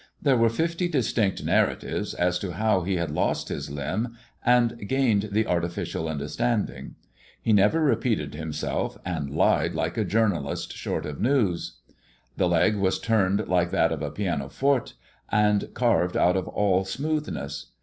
*' 0.13 0.19
There 0.23 0.35
were 0.35 0.49
fifty 0.49 0.87
distinct 0.87 1.43
narratives 1.43 2.15
as 2.15 2.39
to 2.39 2.53
how 2.53 2.81
he 2.81 2.95
had 2.95 3.11
lost 3.11 3.49
bis 3.49 3.69
limb 3.69 4.15
and 4.43 4.87
gained 4.87 5.29
the 5.31 5.45
artificial 5.45 6.09
understanding. 6.09 6.95
He 7.39 7.53
never 7.53 7.81
repeated 7.83 8.33
himself, 8.33 8.97
and 9.05 9.29
lied 9.29 9.75
like 9.75 9.97
a 9.97 10.03
journalist 10.03 10.75
short 10.75 11.05
of 11.05 11.21
news. 11.21 11.73
The 12.35 12.49
leg 12.49 12.77
was 12.77 12.97
turned 12.97 13.47
like 13.47 13.69
that 13.69 13.91
of 13.91 14.01
a 14.01 14.09
pianoforte, 14.09 14.93
and 15.29 15.71
carved 15.75 16.17
out 16.17 16.35
of 16.35 16.47
all 16.47 16.83
smoothness. 16.83 17.67